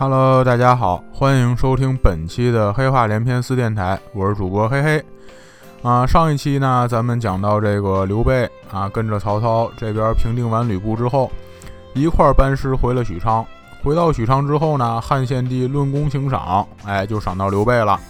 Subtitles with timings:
[0.00, 5.04] Hello，大家好，欢迎收听本期的黑话连篇四电台，我是主播黑黑。
[5.82, 11.30] 啊，上一期呢，咱们讲到这个刘备啊，跟着曹操这边平定完吕布之后，
[11.92, 13.44] 一块儿班师回了许昌。
[13.82, 18.00] 回到许昌之后呢，汉献帝论功行赏，哎，就赏到刘备了。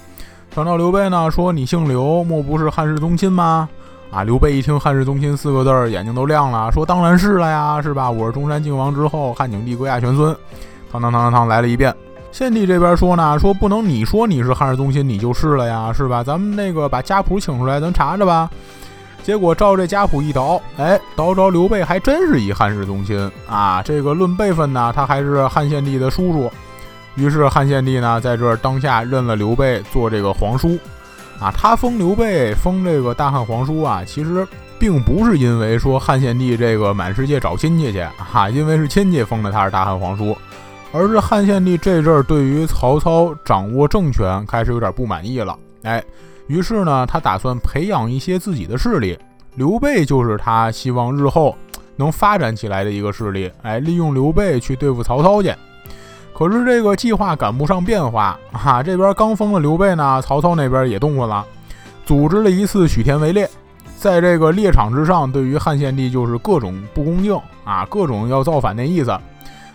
[0.54, 3.68] 赏到刘备呢，说你姓刘，莫不是汉室宗亲吗？
[4.12, 8.09] 啊，刘备一听汉室宗亲四个字儿，眼睛都亮了，说当然是了呀，是吧？
[8.09, 10.37] 我是中山靖王之后，汉景帝归亚玄孙。
[10.91, 11.95] 堂堂堂堂堂来了一遍。
[12.33, 16.23] 献帝这边说呢，说不能你说你是汉室宗亲，你就是了呀，是吧？
[16.23, 18.51] 咱们那个把家谱请出来，咱查查吧。
[19.23, 23.83] 结果照这家谱一倒，哎，倒着刘备还真是一汉室宗亲啊！
[23.85, 26.51] 这个论辈分呢，他还是汉献帝的叔叔。
[27.16, 30.79] 于是汉献帝呢，在这当下认了刘备做这个皇叔
[31.38, 31.52] 啊。
[31.55, 34.47] 他封刘备封这个大汉皇叔啊，其实
[34.79, 40.37] 并不是因为说汉献帝这个满世界找亲戚去哈，因为是亲戚封的他是大汉皇叔。
[40.93, 46.02] 而是汉献帝这阵儿对于曹操掌握政权开始有点不满意了，哎，
[46.49, 49.19] 于是呢，他打算培养一些自己的势力。
[49.55, 51.57] 刘备就是他希望日后
[51.97, 55.52] 能发展起来的一个势力，哎，利用刘备去对付曹操去。
[56.32, 58.82] 可是这个计划赶不上变化啊！
[58.82, 61.45] 这边刚封了刘备呢，曹操那边也动过了，
[62.07, 63.49] 组织了一次许田围猎，
[63.99, 69.16] 在这个猎场之上，对于汉献帝就是各种不恭敬啊，各种要造反那意思。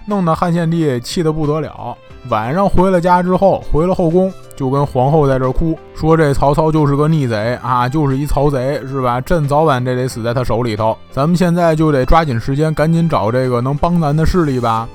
[0.05, 1.95] 弄得汉献帝气得不得了。
[2.29, 9.21] 晚上回了家之后，回了后宫，就跟皇后在这哭，说这曹操就是个逆贼啊，就是一曹贼，是吧？
[9.21, 10.97] 朕早晚这得死在他手里头。
[11.11, 14.89] 咱们现在就得抓紧时间，赶紧找这个能帮咱的势力吧。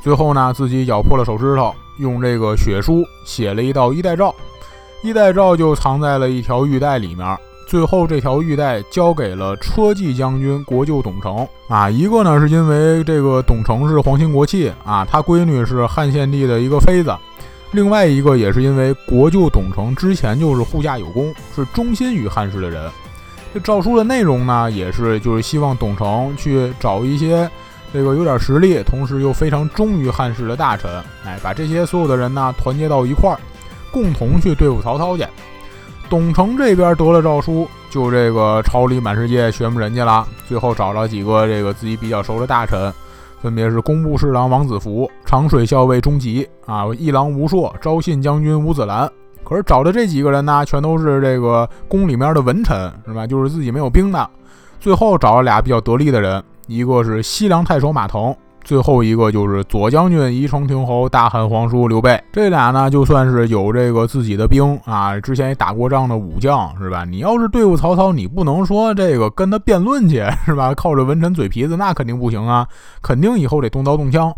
[0.00, 4.32] 最后呢，自己咬破了手指头，用这个血书写了一道衣带诏，
[5.02, 7.36] 衣带诏就藏在了一条玉带里面。
[7.66, 17.10] 最后这条玉带交给了车骑将军国舅董承啊，一个呢是因为这个董承是皇亲国戚啊，他闺女是汉献帝的一个妃子；
[17.72, 22.88] 另外一个也是因为国舅董承之前就是护驾有功，是忠心于汉室的人。
[23.52, 27.50] 这诏书的内容呢，也是就是希望董承去找一些
[27.92, 30.88] 这个有点实力，同时又非常忠于汉室的大臣，
[31.24, 33.40] 哎，把这些所有的人呢团结到一块儿，
[33.90, 35.26] 共同去对付曹操去。
[36.08, 40.26] 董承这边得了诏书，就这个朝里满世界寻摸人去了。
[40.46, 42.92] 最后找了几个这个自己比较熟的大臣，
[43.42, 49.10] 分别是工部侍郎王子服、长水校尉钟吉啊、一郎吴硕、昭信将军吴子兰。
[49.44, 53.26] 可是找的这几个人呢，全都是这个宫里面的文臣，是吧？
[53.26, 54.28] 就是自己没有兵的。
[54.78, 58.34] 最后找了俩比较得力的人，一个是西凉太守马腾。
[58.66, 67.04] 最后一个就是左将军宜城亭侯大汉皇叔刘备，这俩呢就算是有这个自己的兵啊，之前也打过仗的武将是吧？
[67.04, 70.74] 你要是对付曹操，你不能说这个跟他辩论去是吧？
[70.74, 72.66] 靠着文臣嘴皮子那肯定不行啊，
[73.00, 74.34] 肯定以后得动刀动枪。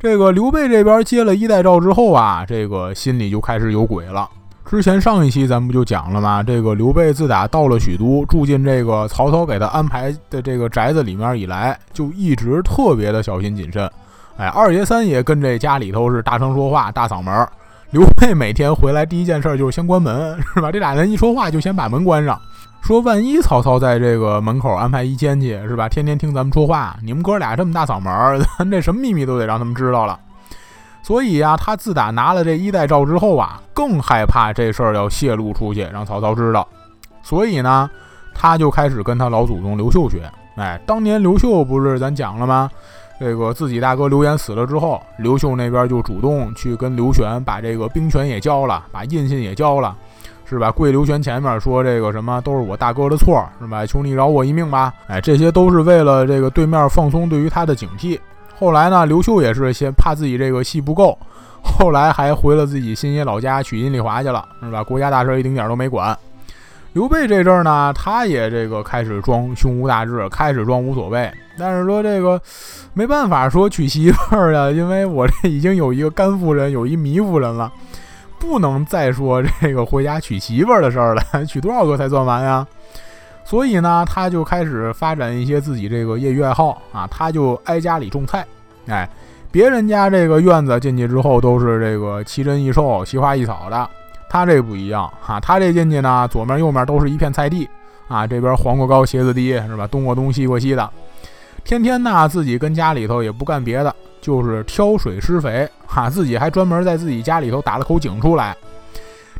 [0.00, 4.28] 这个刘备这边接了衣带诏之后啊，这个心里就开始有鬼了。
[4.66, 6.42] 之前上一期咱们不就讲了吗？
[6.42, 13.88] 这个刘备自打到了许都，住进这个曹操给他安排的这个宅子里面以来，就一直特别的小心谨慎。
[14.36, 17.46] 哎，二爷三爷跟这家里头是大声说话，大嗓门。
[17.90, 20.72] 刘备每天回来第一件事就是先关门，是吧？
[20.72, 22.40] 这俩人一说话就先把门关上，
[22.82, 25.88] 说万一曹操在这个门口安排一奸去，是吧？
[25.88, 30.18] 天天听咱们说话，你们哥俩这么大嗓门，咱这什么秘密都得让他们知道了。
[31.04, 36.66] 所以呀，他自打拿了这衣带诏之后啊，更害怕这事儿要泄露出去，让曹操知道。
[37.22, 37.90] 所以呢，
[38.34, 40.22] 他就开始跟他老祖宗刘秀学。
[40.56, 42.70] 哎，当年刘秀不是咱讲了吗？
[43.20, 49.94] 这个自己大哥刘演死了之后，刘秀那边就主动去跟刘玄把这个兵权也交了，把印信也交了，
[50.46, 50.70] 是吧？
[50.70, 53.84] 跪刘玄前面说这个什么都是我大哥的错，是吧？
[53.84, 54.90] 求你饶我一命吧。
[55.06, 58.18] 哎，这些都是为了这个对面放松对于他的警惕。
[58.58, 61.18] 后来呢，刘秀也是先怕自己这个戏不够，
[61.62, 64.82] 后来还回了自己新野老家娶阴丽华去了，是吧？
[64.82, 66.16] 国家大事一丁点儿都没管。
[66.92, 71.28] 刘备这阵儿呢，他也这个开始装胸无大志，开始装无所谓。
[71.58, 72.40] 但是说这个
[72.92, 77.72] 没办法说娶媳妇儿啊，因为我这已经有一个甘夫人，有一糜夫人了，
[78.38, 81.22] 不能再说这个回家娶媳妇儿的事儿了。
[81.44, 82.64] 娶多少个才算完呀？
[83.44, 88.44] 所以呢，他就开始发展一些自己这个业余爱好啊，他就挨家里种菜。
[88.86, 89.08] 哎，
[89.50, 93.88] 别人家这个院子进去之后都是这个奇珍异兽、奇花异草的，
[94.30, 95.38] 他这不一样哈。
[95.38, 97.68] 他这进去呢，左面右面都是一片菜地
[98.08, 99.86] 啊，这边黄瓜高茄子低是吧？
[99.86, 100.90] 东过东西过西的，
[101.64, 108.56] 天天呢自己跟家里头也不干别的，就是挑水施肥哈，自己还专门在自己家里头打了口井出来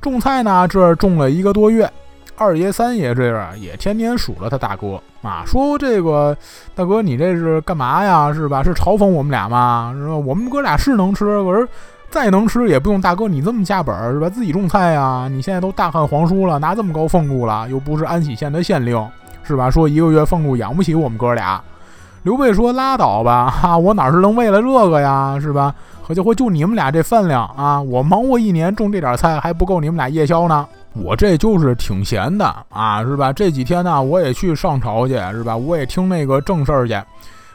[0.02, 0.68] 种菜呢。
[0.68, 1.90] 这种了一个多月。
[2.36, 6.36] 二爷三爷这样也天天数了他大哥啊，说这个
[6.74, 8.32] 大哥你这是干嘛呀？
[8.32, 8.62] 是吧？
[8.62, 9.92] 是嘲讽我们俩吗？
[9.94, 10.16] 是吧？
[10.16, 11.66] 我们哥俩是能吃，可是
[12.10, 14.28] 再能吃也不用大哥你这么下本是吧？
[14.28, 19.00] 自己种菜呀，你现在都大汉皇叔了，拿这么高俸禄了，又不是安喜县的县令，
[19.44, 19.70] 是吧？
[19.70, 21.62] 说一个月俸禄养不起我们哥俩。
[22.24, 25.74] 刘备说拉倒吧，哈，我哪是能为了这个呀，是吧？
[26.02, 30.66] 好家伙，就你们俩这饭量啊，我忙活一年种这点菜还不够你们俩夜宵呢。
[30.94, 33.32] 我这就是挺闲的啊，是吧？
[33.32, 35.56] 这几天呢，我也去上朝去，是吧？
[35.56, 36.96] 我也听那个正事儿去。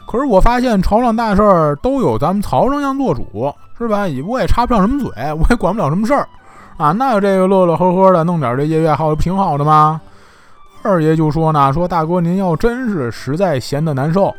[0.05, 4.05] 可是我发现朝上大事儿都有咱们曹丞相做主，是吧？
[4.27, 6.27] 我也插不上什么嘴，我也管不了什么事儿
[6.77, 6.91] 啊。
[6.91, 10.01] 那这个乐乐呵呵的弄点这业余爱好不挺好的吗？
[10.81, 14.33] 二爷就说呢，说大哥您要真是实在闲得难受，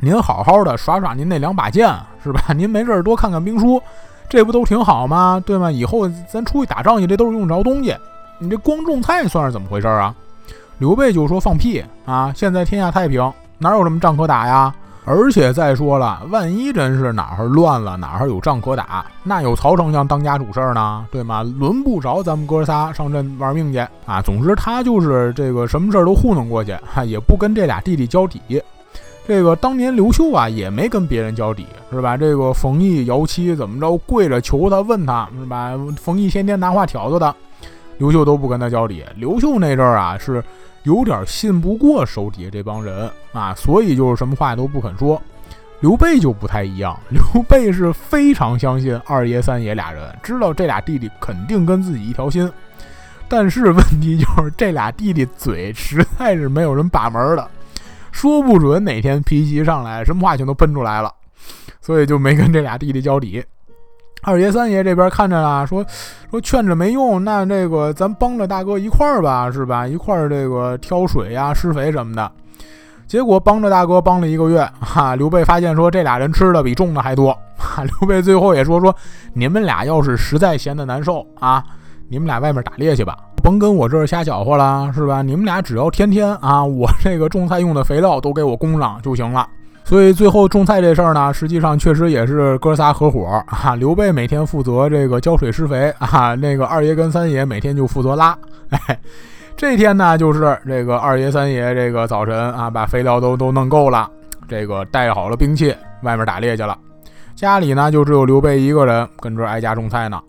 [0.00, 2.40] 您好好的耍耍您那两把剑，是吧？
[2.52, 3.80] 您没事儿多看看兵书，
[4.28, 5.42] 这不都挺好吗？
[5.46, 5.70] 对吗？
[5.70, 7.96] 以后咱出去打仗去，这都是用着东西。
[8.38, 10.14] 你这光种菜算是怎么回事啊？
[10.78, 12.32] 刘备就说放屁啊！
[12.36, 14.72] 现在天下太平，哪有什么仗可打呀？
[15.04, 21.42] 而且再说了，万一真是哪儿乱了，哪儿有仗可打，那有曹丞相当家主事儿呢，对吗？
[21.42, 24.20] 轮不着咱们哥仨上阵玩命去啊！
[24.22, 28.62] 总之他就是这个什么事儿都糊弄过去，哈，也不跟这俩弟弟交底。
[29.26, 32.16] 这个当年刘秀啊，也没跟别人交底，是吧？
[32.16, 35.72] 这个冯异、姚七怎么着跪着求他，问他是吧？
[35.96, 37.34] 冯异天天拿话挑唆他。
[37.98, 40.42] 刘秀都不跟他交底，刘秀那阵儿啊是
[40.84, 45.20] 有点信不过手底下这帮人啊，所以就是什么话都不肯说。
[45.80, 52.50] 刘备就不太一样，刘备是非常相信二爷三爷俩人，知道这俩弟弟肯定跟自己一条心。
[53.28, 57.48] 但是问题就是这俩弟弟嘴实在是没有人把门的，
[58.10, 61.12] 说不准哪天脾气上来，什么话全都喷出来了，
[61.80, 63.44] 所以就没跟这俩弟弟交底。
[64.22, 65.84] 二爷三爷这边看着了，说
[66.30, 69.86] 说劝着没用，那这个咱帮着大哥一块儿吧，是吧？
[69.86, 72.30] 一块儿这个挑水呀、施肥什么的。
[73.06, 78.94] 结果帮着大哥帮了一个月，哈，刘备发现说这俩人吃的比种的还多，哈，刘备最后也说说
[79.32, 81.64] 你们俩要是实在闲得难受啊，
[82.08, 85.22] 你们俩外面打猎去吧，甭跟我这儿瞎搅和了，是吧？
[85.22, 89.48] 你们俩只要天天啊，我这个种菜用的肥料都给我供上就行了。
[89.88, 93.74] 所以最后种菜这事儿呢，实际上确实也是哥仨合伙啊。
[93.74, 98.36] 刘备每天负责这个浇水施肥啊，那个二爷跟三爷每天就负责拉。
[98.68, 99.00] 哎，
[99.56, 104.06] 这天呢，就是这个二爷三爷这个早晨啊，把肥料都都弄够了，
[104.46, 106.76] 这个带好了兵器，外面打猎去了。
[107.34, 110.20] 家里呢，就只有刘备一个人跟这挨家种菜呢，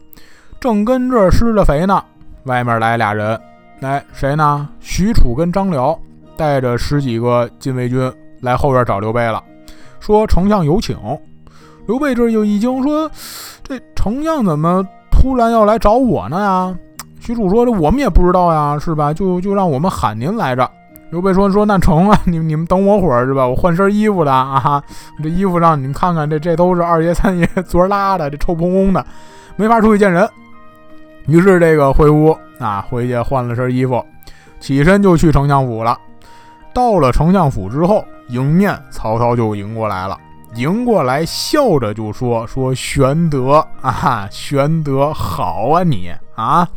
[0.61, 2.01] 正跟这施着肥呢，
[2.45, 3.37] 外面来俩人，
[3.81, 4.69] 来谁呢？
[4.79, 5.99] 许褚跟张辽
[6.37, 8.09] 带着十几个禁卫军
[8.39, 9.43] 来后院找刘备了。
[9.99, 10.97] 说丞相有请，
[11.87, 13.09] 刘备这就一惊，说
[13.63, 16.75] 这丞相怎么突然要来找我呢呀？
[17.19, 19.13] 许褚说这我们也不知道呀，是吧？
[19.13, 20.69] 就就让我们喊您来着。
[21.11, 23.47] 刘备说说那成啊，你你们等我会儿是吧？
[23.47, 24.81] 我换身衣服的啊，
[25.21, 29.05] 这衣服上你们看看，这这都是二爷三爷昨儿拉的，这臭烘烘的，
[29.55, 30.27] 没法出去见人。
[31.27, 34.03] 于是这个回屋啊，回去换了身衣服，
[34.59, 35.97] 起身就去丞相府了。
[36.73, 38.03] 到了丞相府之后。
[38.29, 40.17] 迎面，曹操就迎过来了，
[40.55, 46.67] 迎过来笑着就说：“说玄德啊，玄德好啊，你啊，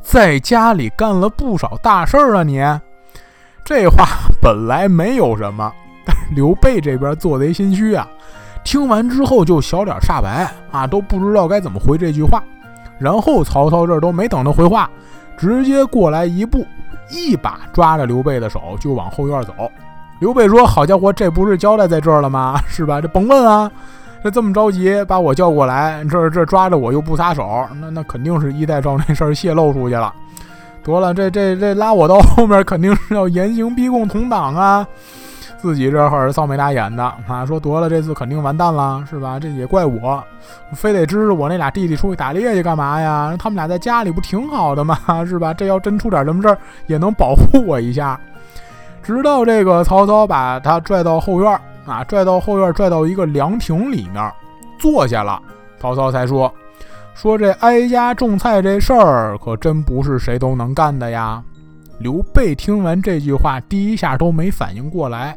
[0.00, 2.60] 在家里干了不少大事儿啊，你。”
[3.64, 4.06] 这话
[4.40, 5.72] 本来没有什么，
[6.04, 8.06] 但是刘备这边做贼心虚啊，
[8.64, 12.42] 听完之后就小脸煞白啊，都不知道该怎么回这句话。
[12.98, 14.88] 然后曹操这都没等他回话，
[15.36, 16.64] 直接过来一步，
[17.10, 19.54] 一把抓着刘备的手就往后院走。
[20.20, 22.60] 刘备说：“好家伙，这不是交代在这儿了吗？
[22.68, 23.00] 是吧？
[23.00, 23.70] 这甭问啊，
[24.22, 30.12] 这这么着急把我叫过来，这这抓着我又不撒手，那那肯定是一代诏那事儿泄露出去了。
[30.84, 34.86] 得了，这这这拉我到后面，肯定是要严刑逼供同党啊！
[35.56, 39.38] 自己这会儿臊眉大眼的啊，说得了，这次肯定完蛋了，是吧？
[39.40, 40.22] 这也怪我，
[40.74, 43.34] 非得支着我那俩弟弟出去打猎去干嘛呀？
[43.38, 44.98] 他们俩在家里不挺好的吗？
[45.26, 45.54] 是吧？
[45.54, 48.20] 这要真出点什么事儿，也能保护我一下。”
[49.02, 54.32] 直到这个曹操把他拽到后院啊，拽到后院，拽到一个凉亭里面
[54.78, 55.40] 坐下了，
[55.78, 56.52] 曹操才说
[57.14, 61.42] ：“说这挨家种菜这事儿可真不是谁都能干的呀。”
[61.98, 65.36] 刘备听完这句话，第一下都没反应过来，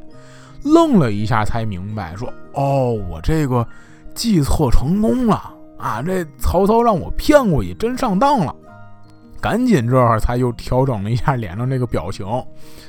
[0.64, 3.68] 愣了一下才明白，说：“哦，我这个
[4.14, 6.02] 计策成功了啊！
[6.02, 8.56] 这曹操让我骗过去，真上当了。”
[9.44, 12.26] 赶紧这会儿才又调整了一下脸上这个表情，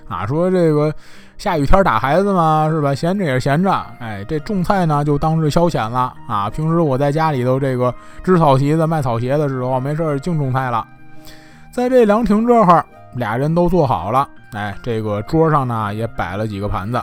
[0.06, 0.94] 啊，说这个
[1.36, 2.94] 下雨天打孩子嘛，是吧？
[2.94, 6.48] 闲着也是闲着，哎，这种菜呢就当是消遣了啊。
[6.48, 7.92] 平时我在家里头这个
[8.22, 10.86] 织草席子、卖草鞋的时候，没事儿净种菜了。
[11.72, 17.02] 在这凉亭这会儿，俩人都坐好了，哎，这个桌上呢也摆了几个盘子，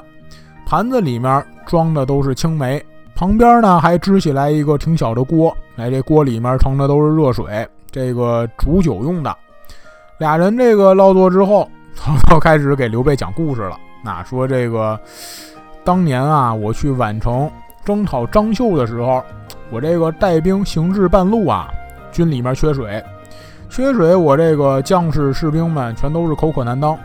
[0.65, 2.81] 盘子里面装的都是青梅，
[3.13, 9.35] 旁边呢还支起来一个挺小的锅，哎，这锅里面盛的都是热水，这个煮酒用的。
[10.17, 13.77] 俩人这个落座之后，曹操开始给刘备讲故事了。
[14.03, 14.99] 那说这个
[15.83, 17.51] 当年啊，我去宛城
[17.83, 19.23] 征讨张绣的时候，
[19.69, 21.67] 我这个带兵行至半路啊，
[22.11, 23.03] 军里面缺水，
[23.69, 26.97] 缺水，我这个将士士兵们全都是口渴难当。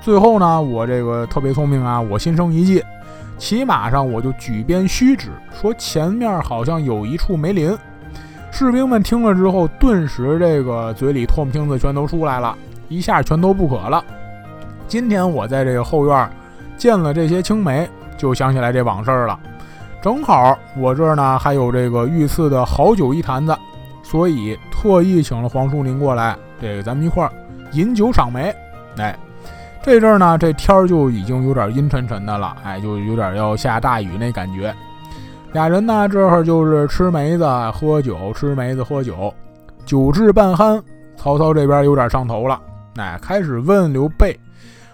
[0.00, 2.82] 最后呢，我这个特别聪明啊，我心生一计。
[3.38, 7.76] 骑马上，我就举鞭虚指，说前面好像有一处梅林。
[8.58, 14.04] 士兵们听了之后，顿时这个嘴里唾沫星子全都出来了，一下全都不渴了。
[14.88, 16.28] 今天我在这个后院
[16.76, 19.38] 见了这些青梅，就想起来这往事了。
[20.02, 23.56] 正好我这儿呢还有这个御赐的好酒一坛子，
[24.02, 27.30] 所以特意请了黄叔您过来，这个咱们一块儿
[27.74, 28.52] 饮酒赏梅。
[28.96, 29.16] 哎。
[29.84, 34.74] 这阵儿呢，这天儿就已经有点阴沉沉的了，哎，就有点要下大雨那感觉。
[35.52, 39.32] 俩人呢，这会儿就是吃梅子、喝酒，吃梅子、喝酒，
[39.86, 40.80] 酒至半酣，
[41.16, 42.60] 曹操这边有点上头了，
[42.96, 44.38] 哎，开始问刘备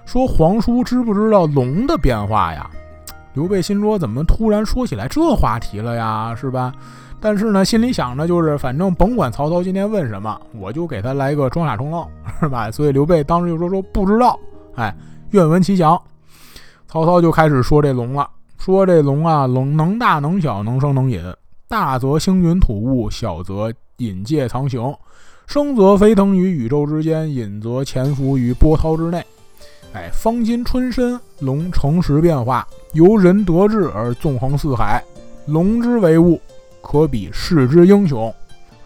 [0.04, 2.70] 说：“皇叔知不知道龙的变化呀？”
[3.34, 6.34] 刘备心说：“怎么突然说起来这话题了呀？
[6.36, 6.72] 是吧？”
[7.20, 12.06] 但是呢，心里想着就是，反正甭管曹操今天问什么，我就给他来个装傻充愣，
[12.38, 12.70] 是吧？
[12.70, 14.38] 所以刘备当时就说：“说不知道。”
[14.76, 14.94] 哎，
[15.30, 16.00] 愿闻其详。
[16.86, 18.28] 曹操就开始说这龙了，
[18.64, 21.22] 说这龙啊，龙能大能小，能生能隐。
[21.68, 24.80] 大则星云吐雾，小则隐介藏形，
[25.46, 29.22] 生则飞腾于宇宙之间，隐则潜伏于波涛之内。
[29.92, 35.04] 哎，方今春申，龙乘时变化，由人得志而纵横四海。
[35.44, 36.40] 龙之为物，
[36.80, 38.34] 可比世之英雄。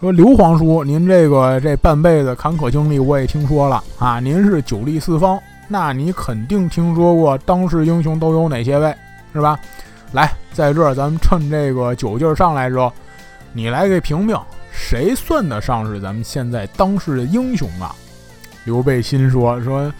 [0.00, 5.38] 说刘皇叔，您这个这半辈子坎坷经历我也听说了啊，您是久历四方。
[5.68, 8.92] 那你肯定听说过当世英雄都有哪些位，
[9.32, 9.58] 是吧？
[10.12, 12.92] 来，在这儿咱们趁这个酒劲儿上来之后，
[13.52, 14.38] 你来给评评，
[14.70, 17.94] 谁算得上是咱们现在当世的英雄啊？
[18.64, 19.92] 刘备心说说，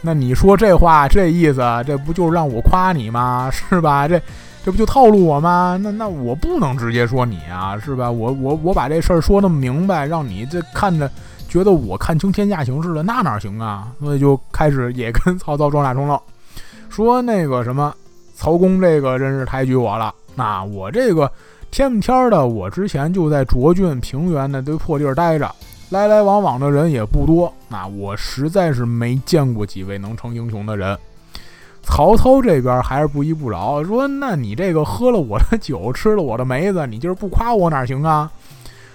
[0.00, 3.50] 那你说这话这意思，这不就让我夸你吗？
[3.50, 4.06] 是吧？
[4.08, 4.20] 这
[4.64, 5.78] 这不就套路我吗？
[5.80, 8.10] 那那我不能直接说你啊，是吧？
[8.10, 11.10] 我我我把这事儿说那么明白，让你这看着。
[11.48, 13.88] 觉得我看清天下形势了，那哪行啊？
[14.00, 16.18] 所以就开始也跟曹操装傻充愣，
[16.88, 17.94] 说那个什么
[18.42, 20.12] 曹公这个真是抬举我了。
[20.34, 21.30] 那我这个
[21.70, 25.48] 天不天的，我之前就在涿郡平原那堆破地儿待着，
[25.90, 27.54] 来来往往的人也不多。
[27.68, 30.98] 那我实在是没见过几位能成英雄的人。
[31.84, 38.28] 曹操这边还是不依不饶，说那你这个喝了我的酒，吃了我的梅子，你今儿不夸我哪行啊？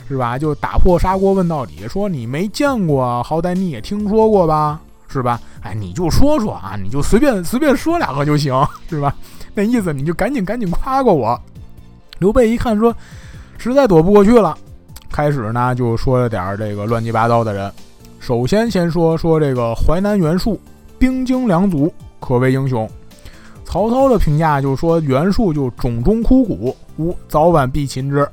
[0.09, 0.37] 是吧？
[0.37, 4.81] 就打破砂锅问到底，说你没见过，好歹你也听说过吧？
[5.07, 5.39] 是吧？
[5.61, 8.53] 哎，你就说说啊，你就随便随便说两个就行，
[8.89, 9.15] 是吧？
[9.57, 11.35] 那意思你就赶紧赶紧夸过我。
[12.19, 12.95] 刘备一看说，
[13.57, 14.55] 实在躲不过去了，
[15.11, 17.73] 开始呢就说了点这个乱七八糟的人。
[18.19, 20.61] 首先先说说这个淮南袁术，
[20.99, 22.87] 兵精粮足，可谓英雄。
[23.65, 28.29] 曹操的评价就说袁术就种中枯骨，吾早晚必擒之。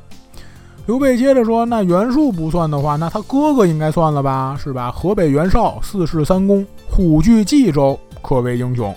[0.84, 4.54] 刘备接着说：“那袁术不算的话，那他哥哥应该算了吧？
[4.62, 4.92] 是吧？
[4.92, 8.94] 河北袁绍四世三公，虎踞冀州，可谓英雄。”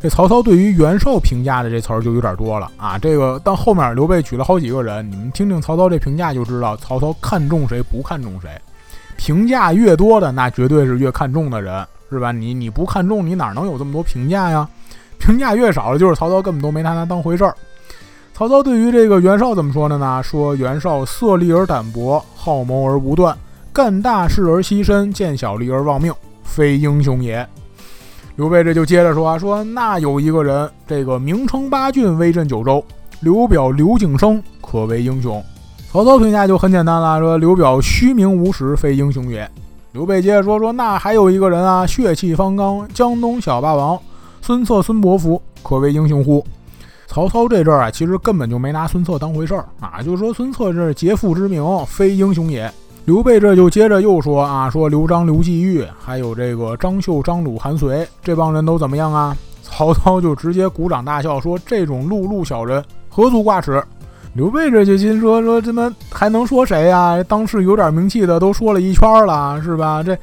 [0.00, 2.96] 这曹操对于袁绍评价的这词儿就有点多了啊！
[2.96, 8.48] 这个到后面刘备举了好几个人，你们听听曹操这评价就知道，曹操看重谁不看重谁。
[9.16, 12.30] 评价越多的，那绝对是越看重的人，是吧？
[12.30, 14.68] 你你不看重，你哪能有这么多评价呀？
[15.18, 17.52] 评价越少的，就是曹操根本都没拿他当回事儿。
[18.32, 20.22] 曹操对于这个袁绍怎么说的呢？
[20.22, 23.36] 说袁绍色厉而胆薄，好谋而不断，
[23.72, 26.14] 干大事而牺牲，见小利而忘命，
[26.44, 27.44] 非英雄也。
[28.38, 32.84] 刘备这就接着说啊说那有一个人，这个名称八郡，威震九州，
[33.18, 35.44] 刘表刘景升可为英雄。
[35.90, 39.50] 曹操评价就很简单了，说刘表虚名无实，非英雄也。
[39.90, 43.98] 刘备接着说说那还有一个人啊，血气方刚，江东小霸王
[44.40, 46.46] 孙策孙伯符，可为英雄乎？
[47.08, 52.72] 曹操这阵儿啊，其实根本就没拿孙策当回事儿啊，就说孙策是劫富之名，非英雄也。
[53.08, 59.34] 刘备这就接着又说啊，说刘璋、刘季玉，还有这个张绣、张鲁、韩遂这帮人都怎么样啊？
[59.62, 63.82] 曹操就直接鼓掌大笑，说这种碌碌小人何足挂齿。
[64.34, 67.24] 刘备这就心说说，这么还能说谁呀？
[67.26, 70.02] 当时有点名气的都说了一圈了，是吧？
[70.02, 70.14] 这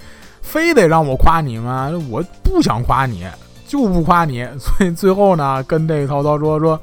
[0.44, 1.90] 非得让我夸你吗？
[2.12, 3.26] 我不想夸你。
[3.66, 6.80] 就不夸你，所以最后呢，跟这曹操说说，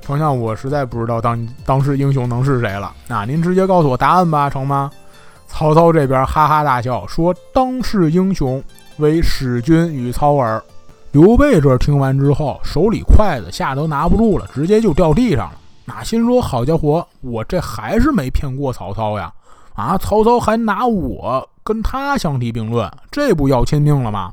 [0.00, 2.92] 丞相，我实在不知道当当时英雄能是谁了。
[3.06, 4.90] 那您直接告诉我答案吧，成吗？
[5.56, 8.60] 曹操这边哈哈大笑，说当世英雄
[8.96, 10.60] 为使君与操耳。
[11.12, 15.58] 刘备这听完之后，手里筷子吓得拿不住了，直接就掉地上了。
[15.84, 19.32] 哪心说好家伙，我这还是没骗过曹操呀！
[19.74, 24.32] 啊，曹操还拿我跟他相提并论，这不要亲命了吗？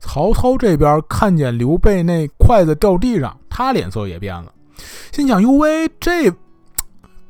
[0.00, 4.50] 曹操这边看见刘备那筷子掉地上，他脸色也变了，
[5.12, 6.32] 心想：哟喂，这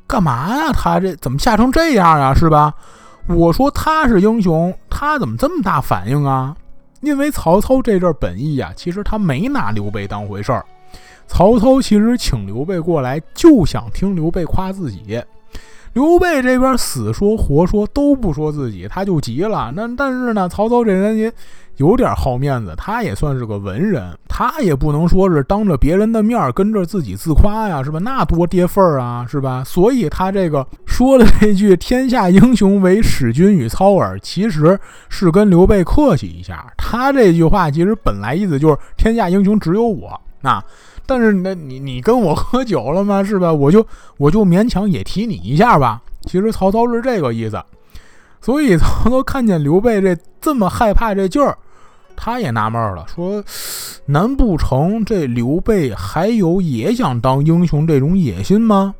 [0.07, 0.71] 干嘛呀？
[0.71, 2.33] 他这怎么吓成这样啊？
[2.33, 2.73] 是吧？
[3.29, 6.55] 我说他是英雄，他怎么这么大反应啊？
[7.01, 10.65] 因为曹操这阵儿本意呀，其实他没拿刘备当回事儿。
[11.27, 15.23] 曹操其实请刘备过来，就想听刘备夸自己。
[15.99, 19.69] 刘备这边死说活说都不说自己，他就急了。
[19.75, 21.29] 那但是呢，曹操这人也
[21.75, 27.99] 有点好面子，他也算是个文人，他也不能说是当着别人的面跟着自己自夸呀，是吧？
[27.99, 29.61] 那多跌份儿啊，是吧？
[29.65, 34.79] 所以他这个说的这句“天下英雄唯使君与操耳”，其实
[35.09, 36.65] 是跟刘备客气一下。
[36.77, 40.63] 他这句话其实本来意思就是“天下英雄只有我”，那。
[41.09, 43.23] 但是那你你跟我喝酒了吗？
[43.23, 43.51] 是吧？
[43.51, 43.83] 我就
[44.17, 45.99] 我就勉强也提你一下吧。
[46.27, 47.59] 其实曹操是这个意思，
[48.39, 51.57] 所以曹操看见刘备这这么害怕这劲儿，
[52.15, 53.43] 他也纳闷了，说：
[54.05, 58.93] 难不成这刘备还有也想当英雄这种野心吗？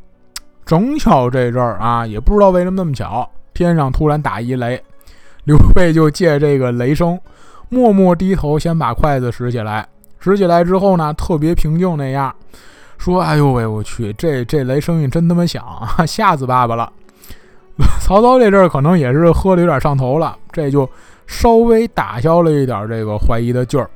[0.66, 4.82] 正巧这阵儿啊，也不知道为什么那么巧，天上突然打一雷，
[5.44, 7.20] 刘备就借这个雷声，
[7.70, 9.88] 默默低头，先把筷子拾起来。
[10.20, 12.34] 拾起来之后呢，特别平静那样，
[12.98, 15.66] 说：“哎呦喂，我去，这这雷声音真他妈响，
[16.06, 16.92] 吓死爸爸了。
[18.04, 20.90] ”曹操这阵儿可能也是喝的有点上头了，这就
[21.26, 23.90] 稍微打消了一点这个怀疑的劲儿。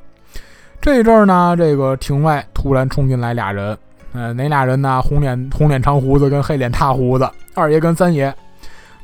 [0.80, 3.78] 这阵儿呢，这个庭外突然冲进来俩人，
[4.14, 5.02] 呃，哪俩人呢？
[5.02, 8.34] 红脸红脸长胡子跟黑脸大胡子，二爷跟三爷，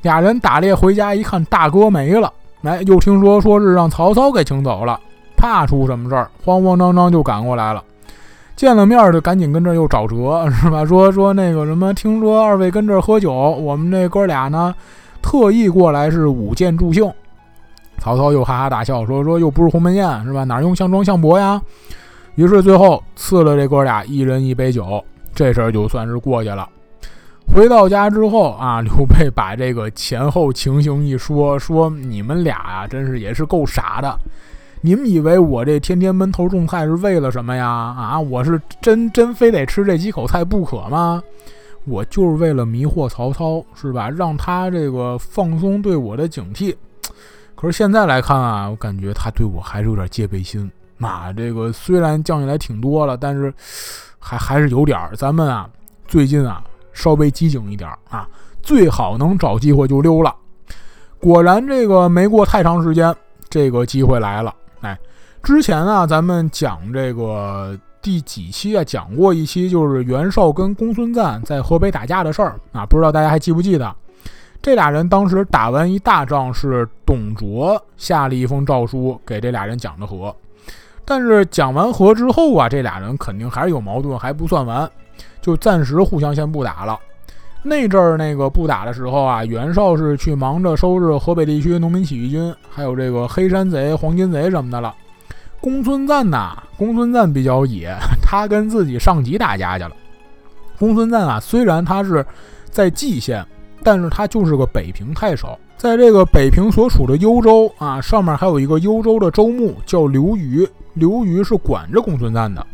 [0.01, 2.31] 俩人打猎回家一看，大哥没了，
[2.63, 4.97] 哎，又听说说是让曹操给请走了。
[5.39, 7.81] 怕出什么事儿，慌慌张张就赶过来了。
[8.57, 10.83] 见了面就赶紧跟这又找辙，是吧？
[10.83, 14.75] 说说那个什么，听说二位跟这喝酒，我们这哥俩呢，
[15.21, 17.09] 特意过来是舞剑助兴。
[17.99, 20.43] 曹操又哈哈大笑，说说又不是鸿门宴，是吧？
[20.43, 21.61] 哪用项庄项伯呀？
[22.35, 25.01] 于是最后赐了这哥俩一人一杯酒，
[25.33, 26.67] 这事儿就算是过去了。
[27.53, 34.19] 回到家之后啊，刘备把这个前后情形一说，说你们俩呀，真是也是够傻的。
[34.81, 37.67] 你们以为我这天天闷头种菜是为了什么呀？
[37.67, 41.21] 啊，我是真真非得吃这几口菜不可吗？
[41.85, 44.09] 我就是为了迷惑曹操，是吧？
[44.09, 46.73] 让他这个放松对我的警惕。
[47.55, 50.71] 可是现在来看啊，我感觉他对我还是有点戒备心。
[50.97, 53.53] 那这个虽然降下来挺多了，但是
[54.17, 55.13] 还还是有点儿。
[55.13, 55.69] 咱们啊，
[56.07, 56.63] 最近啊，
[56.93, 58.27] 稍微机警一点啊，
[58.61, 60.33] 最好能找机会就溜了。
[61.19, 63.13] 果然，这个没过太长时间，
[63.49, 64.55] 这个机会来了。
[64.81, 64.97] 哎，
[65.43, 73.95] 之前啊，咱们讲这个第几期啊，讲过一期，就是袁绍跟公孙瓒在河北打架的事儿啊，不知道大家还记不记得？
[74.61, 80.35] 这俩人当时打完一大仗，是董卓下了一封诏书给这俩人讲的和，
[81.05, 84.89] 但是讲完和之后啊，这俩人肯定还是有矛盾，还不算完，
[85.41, 86.99] 就暂时互相先不打了。
[87.61, 94.95] 那阵儿那个不打的时候啊，袁绍是去忙着收拾河北地区农民起义军，还有这个黑山贼、黄巾贼什么的了。
[95.59, 99.91] 公孙瓒呐，公孙瓒比较野，他跟自己上级打架去了。
[100.77, 102.25] 公孙瓒啊，虽然他是
[102.69, 103.45] 在蓟县，
[103.83, 112.65] 但是他就是个北平太守，在这个北平所属的幽州啊，上面还有一个幽州的州牧叫刘虞，刘虞是管着公孙瓒的。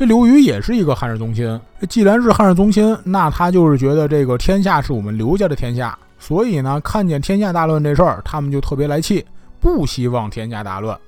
[0.00, 1.60] 这刘瑜也是一个汉室宗亲，
[1.90, 9.22] 既然是汉室宗亲，那他就是觉得这个天下是我们刘家的天下，所以呢，看见天下大乱这事儿，他们就特别来气，
[9.60, 10.98] 不希望天下大乱，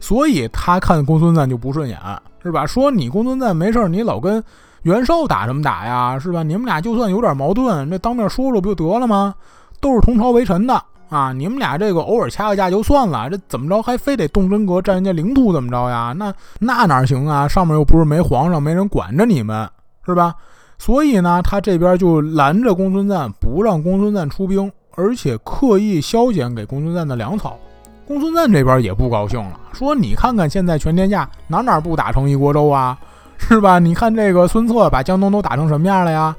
[0.00, 1.96] 所以他看公孙瓒就不顺眼，
[2.42, 2.66] 是吧？
[2.66, 4.42] 说你公孙瓒没事儿你老跟
[4.82, 6.42] 袁绍打什么打呀，是吧？
[6.42, 9.32] 你们俩就算有点矛盾，那当面说说不就得了吗？
[9.80, 10.82] 都是同朝为臣的。
[11.10, 16.14] 啊，你们俩这个偶尔掐个架就算了，这怎么着还非得动真格占人家领土怎么着呀？
[16.16, 17.46] 那那哪行啊？
[17.48, 19.68] 上面又不是没皇上，没人管着你们，
[20.06, 20.34] 是吧？
[20.78, 27.58] 所以呢，他这边就拦着公孙瓒，不让公孙瓒出兵，而且刻意削减给公孙瓒的粮草。
[28.06, 32.96] 公孙瓒这边也不高兴了，说你看看现在全天下哪哪不打成一锅粥啊，
[33.36, 33.78] 是吧？
[33.78, 36.34] 你看这个孙策把江东都打成什么样了呀？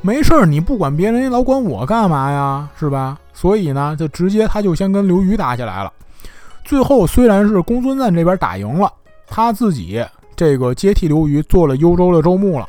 [0.00, 2.68] 没事儿，你不管别人，老管我干嘛呀？
[2.78, 3.18] 是吧？
[3.34, 5.92] 所以呢，就直接他就先跟刘虞打起来了。
[6.64, 8.90] 最后虽然是公孙瓒这边打赢了，
[9.26, 10.02] 他自己
[10.34, 12.66] 这个接替刘虞做了幽州的州牧了。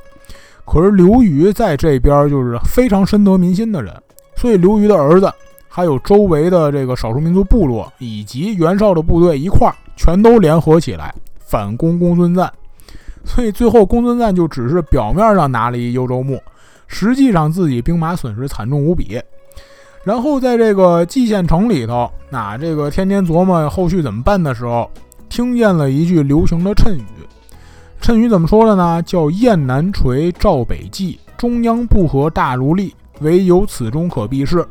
[0.65, 3.93] 可是刘虞在这边就是非常深得民心的人，
[4.35, 5.31] 所以刘虞的儿子
[5.69, 12.51] 还有周围的这个少数民族部落以及袁绍的部队一块儿全都联合起来反攻公孙瓒。
[13.23, 16.41] 所以最后公孙瓒就只是表面上拿了一幽州牧。
[16.87, 19.19] 实际上自己兵马损失惨重无比。
[20.05, 24.89] 然后在这个蓟县城里头，那这个天天琢磨后续怎么办的时候，
[25.27, 27.03] 听见了一句流行的谶语。
[27.99, 29.01] 谶语怎么说的呢？
[29.01, 34.63] 叫“雁南垂，赵北蓟，中央不和大如笠，唯有此中可避世。”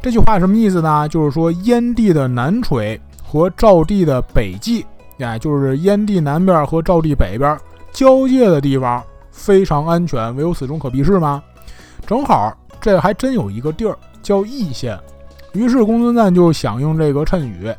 [0.00, 1.08] 这句话什么意思呢？
[1.08, 7.58] 就是说燕地的南垂和赵地的北济，呀，就是燕地南边和赵地北边
[7.92, 11.42] 交界的地方非常安全，唯有此中可避世吗？
[12.06, 13.98] 正好这还真有一个地儿。
[14.22, 14.98] 叫义县，
[15.52, 17.72] 于是公孙瓒就响应这个谶语，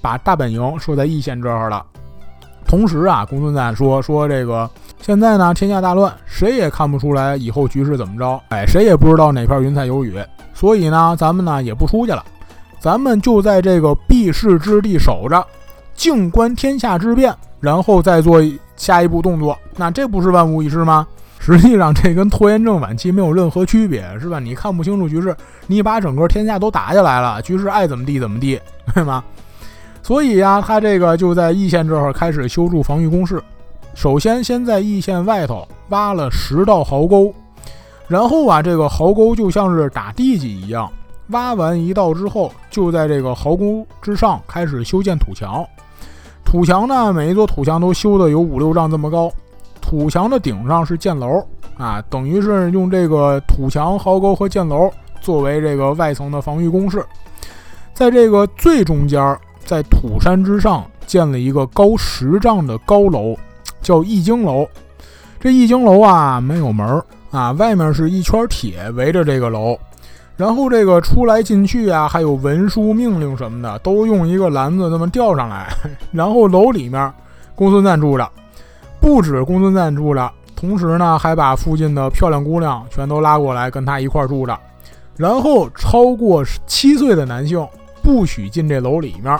[0.00, 1.84] 把大本营设在义县这儿了。
[2.66, 4.68] 同时啊，公孙瓒说说这个
[5.00, 10.18] 现在呢天下大乱，谁也看不出来以后局势怎么着，哎，谁也不知道哪片云彩有雨，
[10.54, 12.24] 所以呢，咱们呢也不出去了，
[12.80, 15.46] 咱们就在这个避世之地守着，
[15.94, 18.42] 静观天下之变，然后再做
[18.76, 19.56] 下一步动作。
[19.76, 21.06] 那这不是万无一失吗？
[21.46, 24.40] 实际上，这跟拖延症晚期没有任何区别，是吧？
[24.40, 28.58] 你看不清楚局势，你把整个天下都打下来了，局势爱怎么地怎么地，
[28.94, 29.22] 对吗？
[30.02, 33.42] 所以呀，他这个就在易县这儿开始修筑防御工事。
[33.94, 37.30] 首先，先在易县外头挖了十道壕沟，
[38.08, 40.90] 然后啊，这个壕沟就像是打地基一样，
[41.28, 45.62] 挖完一道之后，就在这个壕沟之上开始修建土墙。
[46.42, 49.30] 土墙呢，每一座土墙都修的有五六丈这么高。
[49.86, 57.04] 土墙的顶上是箭楼啊，等于是用这个土墙、壕沟和箭楼作为这个外层的防御工事。
[57.92, 63.36] 在这个最中间，在土山之上建了一个高十丈的高楼，
[63.82, 64.66] 叫易经楼。
[65.38, 69.78] 这易经楼啊，没有门啊，外面是一圈铁围着这个楼，
[70.34, 75.68] 然后这个出来进去啊，还有文书命令什么的，都用一个篮子那么吊上来。
[76.10, 77.12] 然后楼里面，
[77.54, 78.26] 公孙瓒住着。
[79.04, 84.58] 不止公孙瓒住着，同时呢，还把附近的漂亮姑娘全都拉过来跟他一块住着。
[85.18, 87.68] 然后超过七岁的男性
[88.02, 89.38] 不许进这楼里面。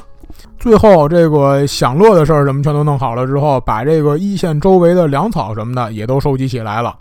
[0.58, 6.94] 最后这个享乐的事儿什么全都弄好了之后，把这个一线周围的粮草什么的也都收集起来了。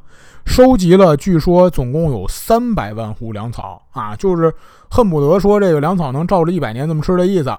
[0.46, 4.50] 收集了，据说总共有三百万户粮草啊，就是
[4.90, 7.54] 恨不得说这个粮草能照着一百年这么吃的意思。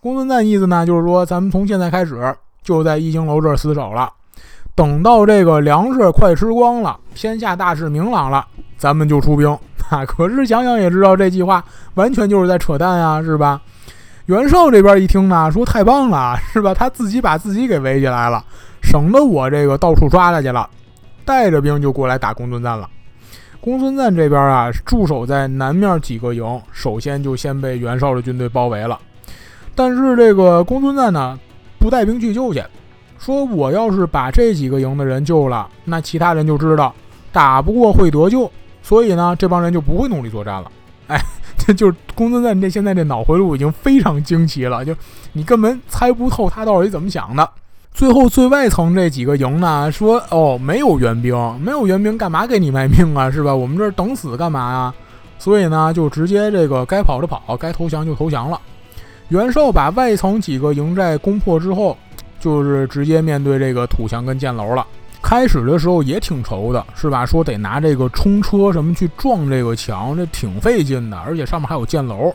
[0.00, 4.10] 公孙瓒意思呢，就是说咱们从现在开始就在一经楼这儿死守了。
[4.78, 9.50] 等到这个粮食快吃光了，天下大势明朗了，咱们就出兵
[9.90, 10.06] 啊！
[10.06, 11.64] 可是想想也知道，这计划
[11.94, 13.60] 完全就是在扯淡呀，是吧？
[14.26, 16.72] 袁绍这边一听呢，说太棒了，是吧？
[16.72, 18.44] 他自己把自己给围起来了，
[18.80, 20.70] 省得我这个到处抓他去了，
[21.24, 22.88] 带着兵就过来打公孙瓒了。
[23.60, 28.96] 公孙瓒这边啊，驻守在南面几个营，首先就先被袁绍的军队包围了。
[29.74, 31.36] 但是这个公孙瓒呢，
[31.80, 32.62] 不带兵去救去。
[33.18, 36.94] 说我要是把这几个营的人救了，那其他人就知道
[37.32, 38.50] 打不过会得救，
[38.82, 40.70] 所以呢，这帮人就不会努力作战了。
[41.08, 41.20] 哎，
[41.56, 44.94] 这就是公孙瓒这现在这脑回路已经非常惊奇了，就
[45.32, 47.48] 你根本猜不透他到底怎么想的。
[47.92, 53.30] 最后最外层这几个营呢，说哦，没有援兵，没有援兵，干嘛给你卖命啊？
[53.30, 53.54] 是吧？
[53.54, 54.94] 我们这儿等死干嘛呀？
[55.38, 58.60] 所以呢，就直接这个该跑的跑，该投降就投降了。
[59.28, 61.96] 袁绍把外层几个营寨攻破之后。
[62.40, 64.86] 就是直接面对这个土墙跟箭楼了。
[65.20, 67.26] 开始的时候也挺愁的，是吧？
[67.26, 72.32] 说得拿这个冲车什么去撞这个墙，这挺费劲的，而且上面还有箭楼。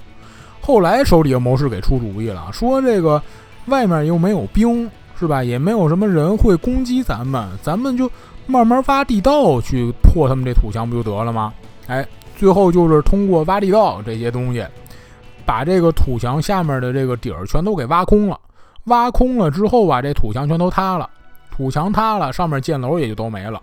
[0.62, 3.22] 后来手底下谋士给出主意了，说这个
[3.68, 5.42] 外面又没有兵，是吧？
[5.44, 8.12] 也没有什么人会攻击咱们，咱们就
[8.46, 11.54] 慢慢挖地道去破他们这土墙不就得了吗？
[11.88, 12.06] 哎，
[12.38, 14.64] 最后就是通过挖地道这些东西，
[15.46, 18.38] 把这个土墙下面的这个底儿全都给挖空了。
[18.86, 21.10] 挖空了之后啊，这土墙全都塌了，
[21.50, 23.62] 土墙塌了，上面箭楼也就都没了。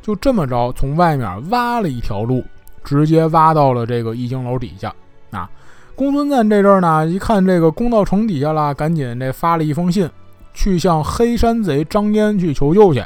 [0.00, 2.42] 就这么着，从外面挖了一条路，
[2.82, 4.92] 直接挖到了这个易经楼底下。
[5.30, 5.48] 啊，
[5.94, 10.08] 公孙瓒这阵儿呢，一看这个攻到城底下了，赶紧这发了一封信，
[10.54, 13.04] 去向黑山贼张燕去求救去。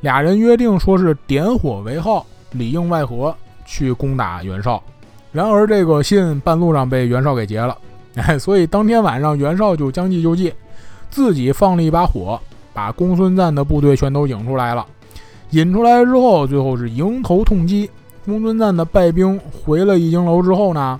[0.00, 4.82] 俩人约定说是点火为号，里应外合去攻打袁绍。
[5.32, 7.76] 然而这个信半路上被袁绍给劫了，
[8.14, 10.52] 哎，所以当天晚上袁绍就将计就计。
[11.10, 12.40] 自己放了一把火，
[12.72, 14.86] 把公孙瓒的部队全都引出来了。
[15.50, 17.88] 引出来之后，最后是迎头痛击。
[18.24, 20.98] 公孙瓒的败兵回了易经楼之后呢，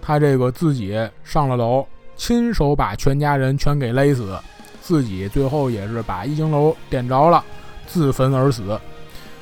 [0.00, 1.86] 他这个自己上了楼，
[2.16, 4.36] 亲手把全家人全给勒死，
[4.80, 7.44] 自己最后也是把易经楼点着了，
[7.86, 8.80] 自焚而死。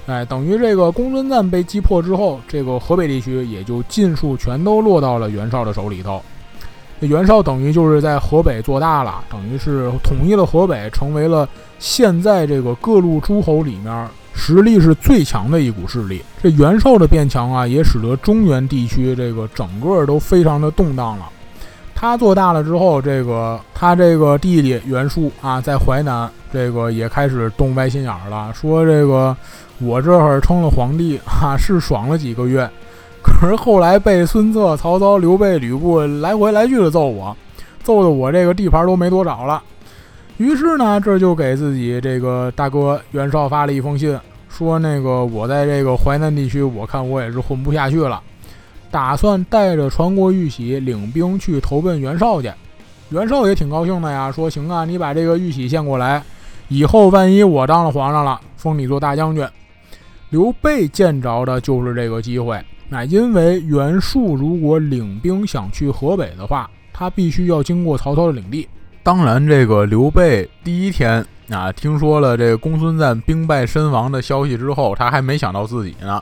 [0.06, 6.20] 哎，等于这个公孙瓒被击破之后，这个河北地区也就尽数全都落到了袁绍的手里头。
[7.00, 16.22] 这袁绍等于就是在河北做大了，等于是统一了河北，成为了现在这个各路诸侯里面实力是最强的一股势力。
[16.42, 21.24] 这袁绍的变强啊，也使得中原地区这个整个都非常的动荡了。
[21.94, 29.34] 他做大了之后，这个他这个弟弟袁术啊，在淮南这个也开始动歪心眼了，说这个
[29.78, 32.68] 我这会儿称了皇帝啊，是爽了几个月。
[33.40, 37.36] 可是后来被孙策、曹操、刘备、吕布来回来去的揍我，
[37.82, 39.62] 揍的我这个地盘都没多少了。
[40.38, 48.20] 于是呢，这就给自己这个大哥袁绍发了一封信，说那个我在这个淮南地区，我看我也是混不下去了，
[48.90, 52.50] 打算带着传国玉玺领兵去投奔袁绍去。
[53.10, 56.22] 袁绍也挺高兴的呀，说行啊，你把这个玉玺献过来，
[56.68, 59.46] 以后万一我当了皇上了，封你做大将军。
[60.30, 62.58] 刘备见着的就是这个机会。
[62.92, 68.68] 那因为袁术如果领兵想去河北的话，他必须要经过曹操的领地。
[69.02, 76.20] 当然，这个刘备第一天啊，听说了这个公孙瓒兵败身亡的消息之后，他还没想到自己呢，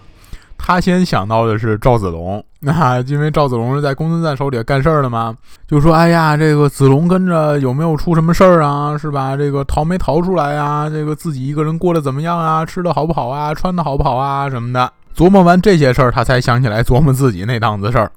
[0.59, 2.45] 他先想到的是赵子龙。
[2.61, 5.35] 那因为赵子龙是在公孙瓒手里干事儿的嘛，
[5.67, 8.99] 就说：“哎呀，这个子龙跟着有没有出什么事儿啊？
[8.99, 9.37] 是吧？
[9.37, 10.91] 这个逃没逃出来啊？
[10.91, 12.67] 这个自己一个人过得怎么样啊？
[12.67, 13.55] 吃的好不好啊？
[13.55, 14.51] 穿的好不好啊？
[14.51, 18.09] 什么的。”琢磨完这些事儿，他才想起来琢磨自己那档子事儿，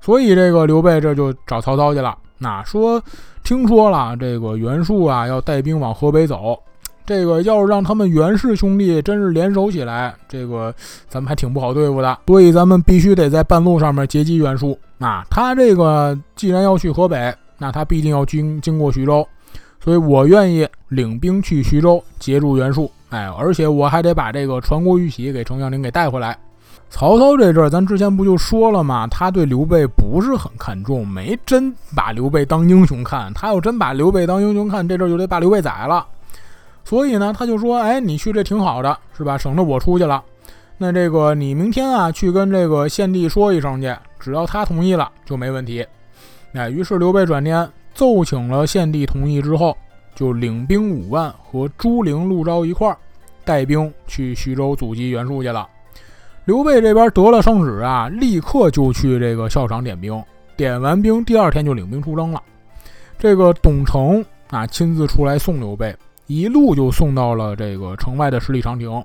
[0.00, 2.16] 所以这个刘备这就找曹操去了。
[2.38, 2.98] 那说
[3.44, 6.58] 听说了，这个袁术啊要带兵往河北走，
[7.04, 10.74] 这个要是让他们袁氏兄弟真是联手起来，这个
[11.06, 12.18] 咱们还挺不好对付的。
[12.26, 14.78] 所以咱们必须得在半路上面截击袁术。
[14.96, 19.28] 那他这个既然要去河北，那他必定要经经过徐州，
[19.84, 22.90] 所以我愿意领兵去徐州截住袁术。
[23.16, 26.36] 哎，而且我还得把这个传国玉玺给丞相您给带回来。
[26.90, 29.06] 曹操这阵儿，咱之前不就说了吗？
[29.06, 33.32] 他对刘备不是很看重，没真把刘备当英雄看。
[33.32, 36.06] 他要真把刘备当英雄看，这阵儿就得把刘备宰了。
[36.84, 39.38] 所以呢，他就说：“哎，你去这挺好的，是吧？
[39.38, 40.22] 省得我出去了。
[40.76, 45.86] 那这个你明天啊，去跟这个献帝说一声去，只要他同意了就没问题。”
[46.52, 49.74] 哎，于是刘备转天奏请了献帝同意之后。
[50.14, 52.96] 就领兵五万和朱灵、陆昭一块儿
[53.46, 55.66] 带兵去徐州阻击袁术去了。
[56.44, 60.22] 刘备这边得了圣旨啊，立刻就去这个校场点兵，
[60.56, 62.42] 点完兵第二天就领兵出征了。
[63.18, 69.02] 这个董承啊亲自出来送刘备，一路就送到了这个城外的十里长亭，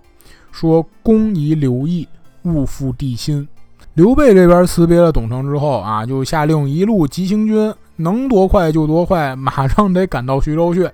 [0.51, 2.07] 说：“公宜留意，
[2.43, 3.47] 勿负帝心。”
[3.93, 10.89] 刘备这边辞别了董承之后啊，就下令一路急行军，能多快就多快，马上得赶到徐州去。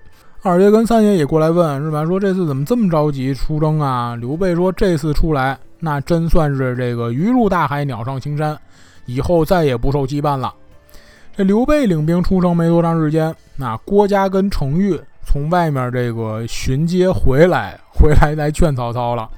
[0.47, 2.05] 二爷跟三爷也过来问，是吧？
[2.05, 4.15] 说这次怎么这么着急出征啊？
[4.15, 8.57] 刘备说这次出来，那真算是这个鱼入大海，鸟上青山，
[9.05, 10.53] 以后再也不受羁绊了。
[11.35, 19.29] 这刘备领兵出征没多长时间，那郭嘉跟程昱从外面这个巡街回来，回来来劝曹操了。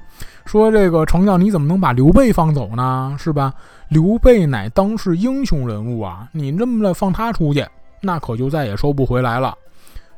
[0.44, 3.16] 说这个丞相，你怎么能把刘备放走呢？
[3.18, 3.52] 是吧？
[3.88, 6.28] 刘备乃当世英雄人物啊！
[6.30, 7.66] 你这么的放他出去，
[8.00, 9.52] 那可就再也收不回来了。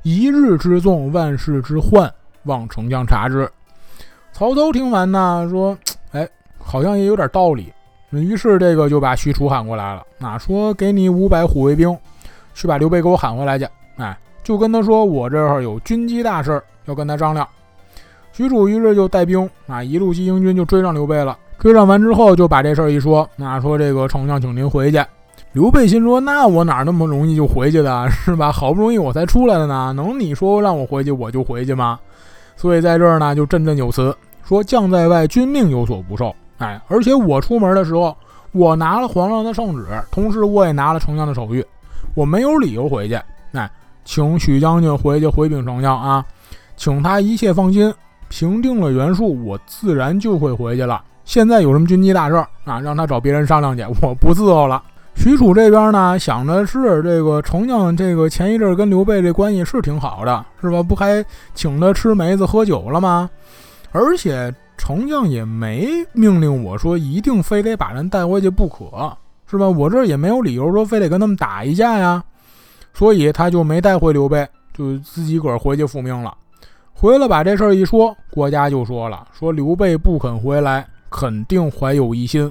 [0.03, 2.13] 一日之纵，万事之患，
[2.45, 3.49] 望丞相察之。
[4.33, 5.79] 曹操听完呢，说
[6.11, 7.73] ：“哎，好像也有点道理。”
[8.11, 11.97] 于是这个就把许褚喊过来了，那说：“给你五百虎卫兵，
[12.53, 17.47] 去把刘备给我喊回来去。”哎，就跟他说：“我这儿有军机大事要跟他商量。”
[18.33, 21.39] 许褚于是就带兵啊，一路急行军就追上刘备了。
[21.59, 25.01] 追上完之后，就把这事儿一说，那说这个丞相，请您回去。
[25.53, 28.51] 刘备心说：那我哪那么容易就回去的，是吧？
[28.51, 31.99] 好不容易我才出来的呢，能你说让我回去我就回去吗？
[32.57, 36.35] 所以在这儿呢，就振振有词，说将在外，君命有所不受。
[36.57, 38.17] 哎，而且我出门的时候，
[38.53, 41.63] 我拿了皇上的圣旨，同时我也拿了丞相的手谕，
[42.15, 43.21] 我没有理由回去。
[43.53, 43.71] 哎，
[44.07, 46.25] 请许将军回去回禀丞相啊，
[46.77, 47.93] 请他一切放心。
[48.31, 51.05] 平定了袁术，我自然就会回去了。
[51.27, 52.81] 现在有什么军机大事啊？
[52.81, 54.83] 让他找别人商量去，我不伺候了。
[55.15, 60.83] 许褚这边呢，想的是这个丞相，这个前一阵跟刘备这关系是挺好的，是吧？
[60.83, 63.31] 不还请他吃梅子喝酒了吗？
[63.93, 69.69] 而且丞相也没命令我说一定非得把人带回去不可，是吧？
[69.69, 72.25] 我这也没有理由说非得跟他们打一架呀，
[72.93, 76.35] 所以他就没带回刘备，就自己个儿回去复命了。
[76.93, 82.51] 回来把这事儿一说，郭嘉就说了：“说刘备不肯回来，肯定怀有疑心。”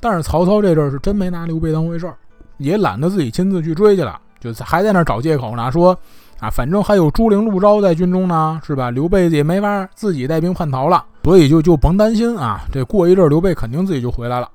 [0.00, 2.14] 但是曹操这阵儿是真没拿刘备当回事儿，
[2.58, 5.98] 也懒得自己亲自去追去了，就还在那儿找借口呢，说
[6.38, 8.90] ：“啊，反正还有朱灵、陆昭在军中呢，是吧？
[8.90, 12.62] 刘备也没法自己带兵叛逃了，所以就就甭担心啊。
[12.70, 14.48] 这过一阵儿，刘备肯定自己就回来了。”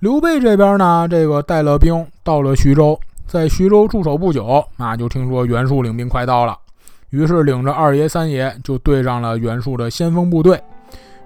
[0.00, 6.56] 刘备这边呢，这个带了兵到了徐州，在徐州驻守不久，啊就听说袁术领兵快到了，
[7.10, 10.58] 于是领着二爷、三爷就对上了袁术的先锋部队。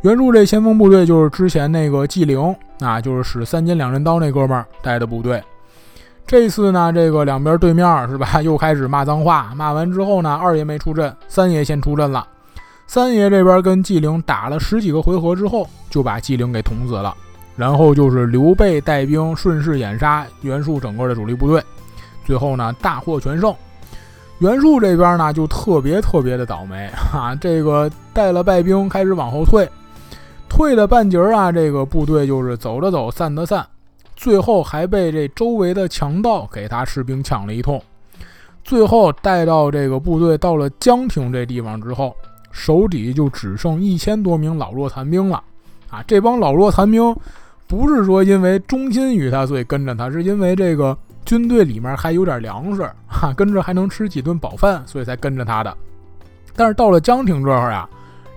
[0.04, 5.42] 袁术这先锋部队就是之前那个纪灵，啊就是使三尖两刃刀那哥们儿带的部队。
[6.26, 9.52] 这次呢，这个两边对面是吧， 又开始骂脏话。
[9.56, 12.26] 骂完之后呢，二爷没出阵，三爷先出阵了。
[12.86, 17.14] 三爷这边跟纪灵打了十几个回合之后，就把纪灵给捅死了。
[17.56, 21.62] 然后就是刘备带兵顺势掩杀袁术整个的主力部队。
[22.26, 23.54] 最后呢，大获全胜。
[24.40, 29.66] 袁术这边呢，就特别特别的倒霉哈，这个带了败兵开始往后退，
[30.54, 33.66] 退了半截啊，这个部队就是走着走，散的散，
[34.14, 37.82] 最后还被这周围的强盗给他士兵抢了一通。
[38.62, 42.14] 最后带到这个部队到了江亭这地方之后，
[42.52, 45.42] 手底就只剩一千多名老弱残兵了
[45.90, 46.04] 啊！
[46.06, 47.12] 这帮老弱残兵
[47.66, 50.96] 不是说因为忠心于他所以跟着他，是因为这个。
[51.24, 55.74] 军队里面还有点粮食， 哈，跟着还能吃几顿饱饭，所以才跟着他的。
[56.54, 57.88] 但是到了江亭这儿呀，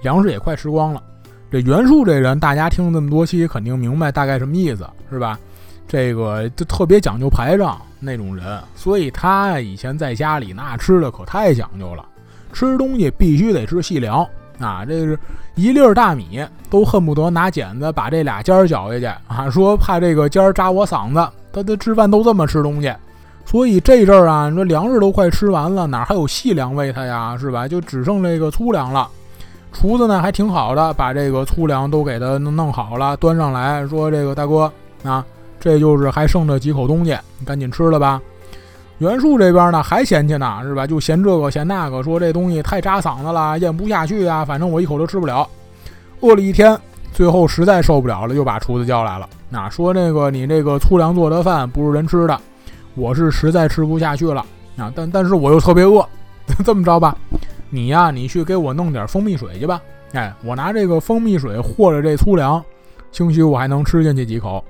[0.04, 1.04] 粮食也快吃光了。
[1.50, 5.40] 这袁术这人，大家听这么多期，肯定明白大概什么意思，是吧？
[5.88, 12.06] 这个就特别讲究排场那种人，所以他以前在家里那吃的可太讲究了，
[12.52, 14.28] 吃东西必须得吃细粮
[14.60, 15.18] 啊，这是
[15.56, 21.32] 一粒大米都恨不得拿剪子把这俩尖儿绞下去啊，说怕这个尖儿扎我嗓子。
[21.54, 22.94] 他他吃饭都这么吃东西，
[23.46, 27.38] 所以这阵儿啊，你说粮食都快吃完了，哪还有细粮喂他呀？
[27.40, 27.66] 是吧？
[27.66, 29.08] 就只剩这个粗粮了。
[29.72, 34.72] 厨子呢还挺好的，把这个粗粮都给他弄弄好了，端上来说：“这个大哥
[35.04, 35.24] 啊，
[35.60, 38.22] 这就是还剩着几口东西，你赶紧吃了吧。”
[39.00, 40.88] 袁术这边呢还嫌弃呢，是吧？
[40.88, 45.48] 就嫌这个嫌那个，说这东西太扎嗓子了，咽不下去啊，反正我一口都吃不了。
[46.22, 46.76] 饿了一天，
[47.14, 49.30] 最后实在受不了了，又把厨子叫来了。
[49.50, 52.40] 那说那个你这个粗粮做的饭不是人吃的，
[52.96, 54.44] 我是实在吃不下去了
[54.78, 54.92] 啊！
[54.96, 56.04] 但但是我又特别饿，
[56.66, 57.16] 这么着吧，
[57.70, 59.82] 你呀，你去给我弄点蜂蜜水去吧。
[60.14, 62.64] 哎，我拿这个蜂蜜水和着这粗粮，
[63.12, 64.64] 兴许我还能吃进去几口。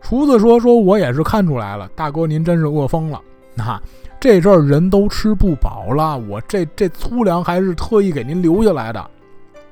[0.00, 3.20] 厨子说说我也是看出来了，大哥您真是饿疯了。
[3.54, 3.80] 那
[4.20, 9.10] 这阵儿人都吃不饱了，我这这粗粮还是特意给您留下来的，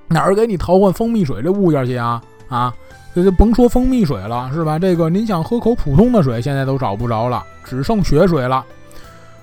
[0.08, 2.22] 哪儿给你淘换蜂蜜水这物件去啊？
[2.48, 2.74] 啊！
[3.14, 4.78] 这就甭说蜂蜜水了，是吧？
[4.78, 8.64] 这个您想喝口普通的水，现在都找不着了，只剩血水了。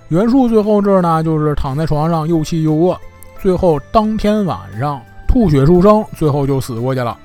[0.10, 2.98] 袁术最后这儿呢，就是躺在床上又气又饿，
[3.39, 7.15] 最后当天晚上吐血数声，最后就死过去了。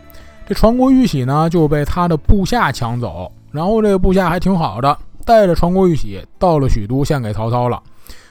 [0.46, 7.82] 这传国玉玺呢，就被他的部下抢走，然后这个部下还挺好的，带着传国玉玺到了许都献给曹操了。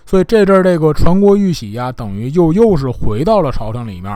[0.06, 4.16] 所以这阵儿这个传国玉玺呀，等于又又是回到了朝廷里面。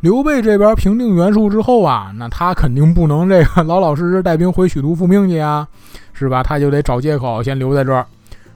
[0.00, 5.68] 刘备这边平定袁术之后啊，那他肯定不能这个老老实实带兵回许都复命去啊，
[6.12, 6.42] 是吧？
[6.42, 8.04] 他就得找借口先留在这儿。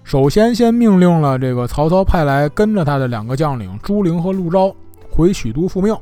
[0.06, 4.72] 首先，先命令了这个曹操派来跟着他的两个将领朱灵和陆昭
[5.10, 5.92] 回许都复命，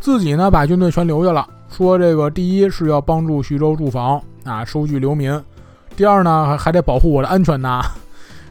[0.00, 1.46] 自己呢把军队全留下了。
[1.70, 5.38] 说这个第一是要帮助徐州驻防啊，收据流民；
[5.96, 7.80] 第二呢还得保护我的安全呐。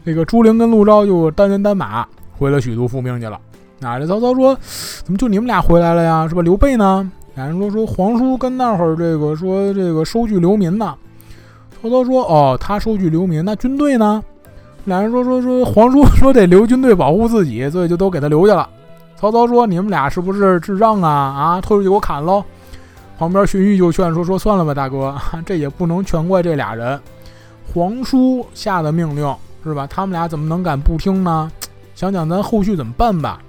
[0.06, 3.38] 这个朱灵跟陆昭就单人单马回了许都复命去了。
[3.82, 4.58] 啊，这曹操说
[5.04, 6.26] ：“怎么就你们俩回来了呀？
[6.26, 6.42] 是吧？
[6.42, 10.96] 刘备呢？”俩人说：“说皇叔跟那会儿这个说这个收据流民呢。”
[11.84, 14.24] 曹操说：“哦，他收据流民，那军队呢？”
[14.86, 18.70] 俩人说：“说说皇叔说得留军队保护自己，所以就都给他留下了。”
[19.18, 21.10] 曹操说：“你们俩是不是智障啊？
[21.10, 22.44] 啊，退出去给我砍喽！”
[23.18, 27.00] 旁边荀彧就劝说：“说算了吧，大哥， 这也不能全怪这俩人，
[27.74, 29.88] 皇叔下的命令是吧？
[29.88, 31.52] 他们俩怎么能敢不听呢？
[31.96, 33.40] 想想咱后续怎么办吧。”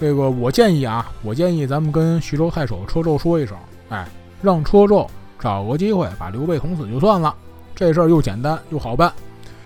[0.00, 3.56] 这个我建议啊，我建议咱们跟徐州太守车胄说一声，
[3.90, 4.06] 哎，
[4.42, 5.06] 让车胄
[5.38, 7.34] 找个机会把刘备捅死就算了，
[7.74, 9.12] 这事儿又简单又好办。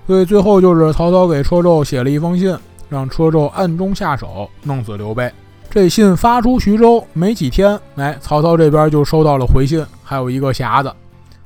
[0.07, 2.57] 所以最后就是曹操给车胄写了一封信，
[2.89, 5.31] 让车胄暗中下手弄死刘备。
[5.71, 10.93] 这信发出徐州没几天，哎，曹操这边就收到了回信，还有一个匣子。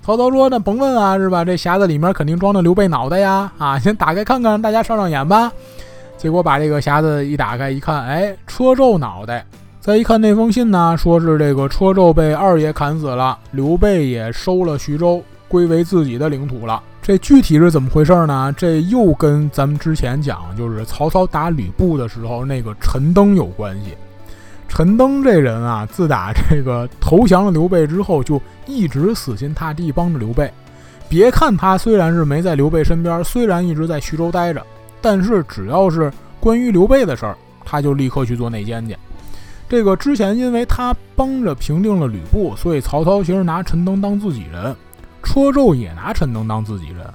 [0.02, 1.44] 曹操说：“那甭问啊，是吧？
[1.44, 3.52] 这匣子里面肯定装着刘备脑袋呀！
[3.58, 5.52] 啊，先打开看看，大家上上眼吧。”
[6.16, 9.46] 结果把这个匣子一打开一看，哎，车胄脑袋。
[9.80, 16.82] 再一看那封信呢，说是这个车胄被二爷砍死了，刘备也收了徐州，归为自己的领土了。
[17.08, 18.54] 这具体是怎么回事呢？
[18.54, 23.96] 这又跟咱们之前讲，就是曹操打吕布的时候那个陈登有关系。
[24.68, 30.52] 陈登这人啊，自打这个投降了刘备之后，就一直死心塌地帮着刘备。
[31.08, 34.62] 别看他虽然是没在刘备身边，虽然一直在徐州待着。
[35.00, 37.34] 但是只要是关于刘备的事儿，
[37.64, 38.94] 他就立刻去做内奸去。
[39.66, 44.76] 这个之前因为他帮着平定了吕布，所以曹操其实拿陈登当自己人，
[45.28, 47.06] 车胄也拿陈登当自己人。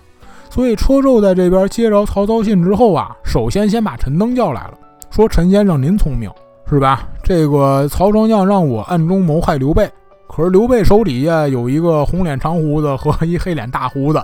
[0.52, 4.78] 所以车胄在这边接着曹操信之后啊，首先先把陈登叫来了，
[5.10, 6.30] 说：“陈先生您聪明
[6.70, 7.10] 是吧？
[7.24, 9.92] 这个曹丞相让我暗中谋害刘备，
[10.28, 14.24] 可是刘备手底下有一个红脸长胡子和一黑脸大胡子，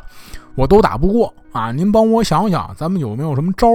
[0.53, 1.71] 我都打不过啊！
[1.71, 3.67] 您帮我想想，咱们有没有什么招？”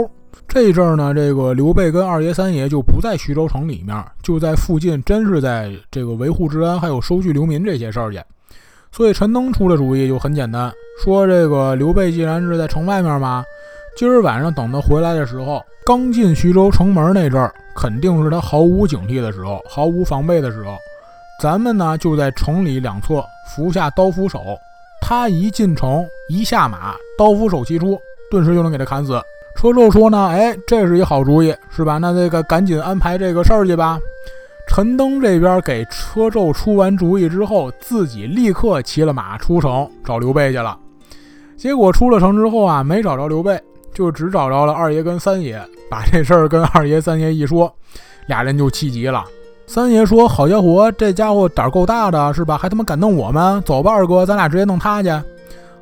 [0.47, 8.21] 这阵儿呢，这个刘备跟二爷三爷就不在徐州城里面，就在附近，真是在这个维护治安，还有收据流民这些事儿去。
[8.95, 10.73] 所以陈登出的主意就很简单，
[11.03, 13.45] 说这个刘备既然是在城外面嘛，
[13.97, 20.77] 今儿晚上等他回来的时候，刚进徐州城门那阵儿，肯定是他毫无警惕的时候，毫无防备的时候，
[21.43, 24.57] 咱们呢就在城里两侧伏下刀斧手，
[25.01, 29.21] 他一进城一下马，刀斧手齐出，顿时就能给他砍死。
[29.57, 31.99] 车胄说呢，哎，这是一好主意，是吧？
[31.99, 33.99] 那这个赶紧安排这个事儿去吧。
[34.75, 40.77] 陈登这边给车胄出完主意之后，自己立刻骑了马出城找刘备去了。
[41.57, 43.57] 结果出了城之后啊，没找着刘备，
[43.93, 45.63] 就只找着了二爷跟三爷。
[45.89, 47.73] 把这事儿跟二爷、三爷一说，
[48.27, 49.25] 俩人就气急了。
[49.65, 52.59] 三爷说：“好家伙，这家伙胆儿够大的，是吧？
[52.59, 53.63] 还他妈敢弄我们？
[53.63, 55.09] 走吧，二哥，咱俩直接弄他去。”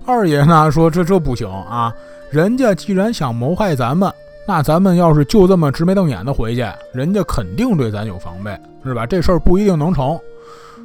[0.05, 1.91] 二爷呢说：“这这不行啊，
[2.31, 4.13] 人家既然想谋害咱们。”
[4.47, 8.51] 那咱们要是就这么直眉瞪眼的回去，人家肯定对咱有防备，
[8.85, 9.07] 是吧？
[9.07, 10.19] 这事儿不一定能成，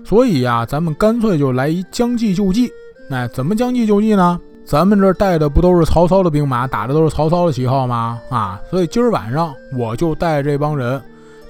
[0.05, 2.71] 所以呀，咱们干脆就来一将计就计。
[3.09, 4.39] 那怎么将计就计呢？
[4.65, 8.21] 咱们这带的不都是曹操的兵马，打的都是曹操的旗号吗？
[8.29, 11.01] 啊，所以今儿晚上我就带这帮人，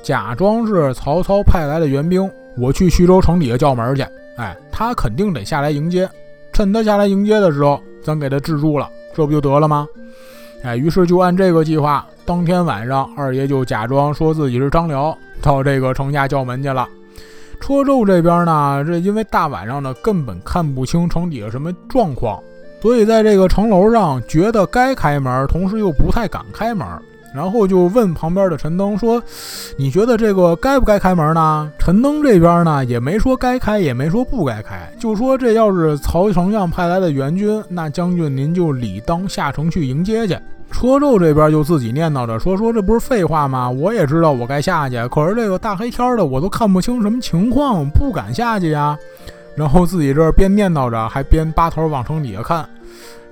[0.03, 4.05] 假装是曹操派来的援兵，我去徐州城底下叫门去。
[4.37, 6.07] 哎，他肯定得下来迎接，
[6.53, 9.87] 趁他下来迎接的时候，咱给他制住了，这不就得了吗？
[10.63, 16.87] 哎，于是就按这个计划，当天晚上，二爷就假装说自己是张辽，到这个城下叫门去了。
[17.59, 22.41] 车胄这边呢，这因为大晚上的根本看不清城底下什么状况，
[22.81, 26.87] 所以在这个城楼上觉得该开门，同时又不太敢开门，
[27.37, 29.21] 然后就问旁边的陈登说
[29.77, 40.35] ：“你觉得这个该不该开门呢？”陈登这边呢也没说该开，也没说不该开，就说这要是曹丞相派来的援军，那将军您就理当下城去迎接去。
[40.71, 43.69] 车胄这边就自己念叨着说：“说这不是废话吗？
[43.69, 48.97] 我也知道我该下去，可是这个大黑天的，我都看不清什么情况，不敢下去呀。”
[49.55, 52.67] 然后自己这边念叨着，还边扒头往城底下看。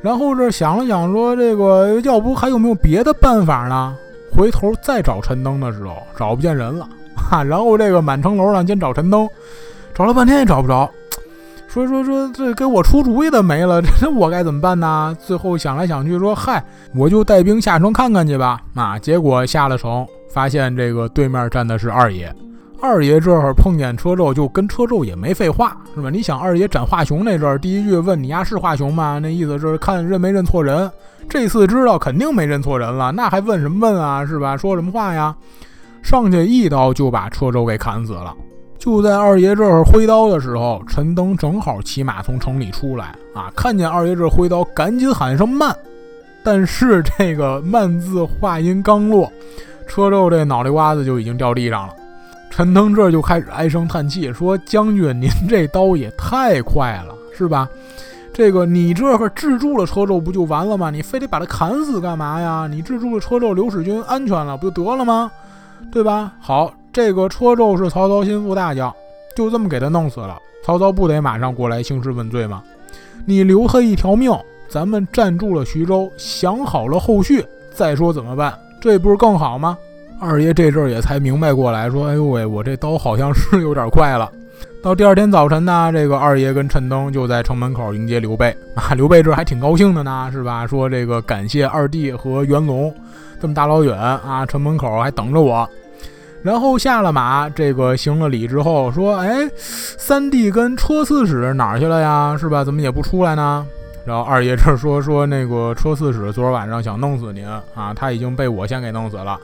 [0.01, 3.95] 然后这想了想，说：“这个要不还有没有别的办法呢？”
[4.31, 6.87] 回头再找陈登的时候，找不见人了。
[7.15, 9.27] 哈，然后这个满城楼上先找陈登，
[9.93, 10.89] 找了半天也找不着。
[11.67, 15.17] 说说说，这给我出主意的没了， 这我该怎么办呢？
[15.19, 18.61] 最后想来想去，说嗨，我就带兵下城看看去吧。
[18.75, 22.33] 啊，结果下了城，发现这个对面站的是二爷。
[22.81, 26.09] 二爷这会儿碰见车胄，就跟车胄也没废话，是吧？
[26.09, 29.17] 你想，二爷斩华雄那阵儿，第一句问你丫是华雄吗？
[29.19, 30.91] 那意思是看认没认错人。
[31.27, 34.25] 这次知道肯定没认错人了，那还问什么问啊？
[34.25, 34.55] 是吧？
[34.55, 35.35] 说什么话呀？
[36.03, 38.31] 上去一刀就把车胄给砍死了。
[38.77, 45.75] 就在二爷这儿挥刀的时候，陈登正好骑马从城里出来啊，看见二爷这挥刀，赶紧喊声慢。
[46.43, 49.31] 但是这个慢字话音刚落，
[49.87, 51.93] 车胄这脑袋瓜子就已经掉地上了。
[52.55, 57.67] 陈登这就开始唉声叹气，说：“将军，您这刀也太快了，是吧？
[58.33, 60.89] 这个你这个制住了车胄不就完了吗？
[60.89, 62.65] 你非得把他砍死干嘛呀？
[62.71, 65.29] 你制住了车胄，刘使君安全了不就得了吗？
[65.91, 66.31] 对吧？
[66.39, 68.89] 好。”这个车胄是曹操心腹大将，
[69.35, 70.39] 就这么给他弄死了。
[70.63, 72.63] 曹操不得马上过来兴师问罪吗？
[73.25, 74.31] 你留他一条命，
[74.69, 79.77] 咱们站住了徐州，想好了后续再说怎么办，这不是更好吗？
[80.19, 84.31] 二爷这阵儿也才明白过来，说：“哎呦喂，我这刀好像是有点快了。”
[84.81, 88.93] 到第二天早晨呢，这个二爷跟陈登就在城门口迎接刘备啊。
[88.93, 90.65] 刘备这还挺高兴的呢，是吧？
[90.65, 92.93] 说这个感谢二弟和袁龙
[93.41, 95.67] 这么大老远啊，城门口还等着我。
[96.43, 102.37] 然后下了马，这个行了礼之后说：“哎，三弟跟车刺史哪儿去了呀？
[102.39, 102.63] 是吧？
[102.63, 103.65] 怎么也不出来呢？”
[104.05, 109.37] 然后二爷这说：“说那个车刺史昨儿晚上想弄死您啊，他已经被我先给弄死了。